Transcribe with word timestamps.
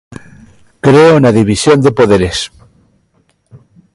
Creo 0.85 1.15
na 1.19 1.35
división 1.39 1.77
de 1.85 1.91
poderes. 1.99 2.37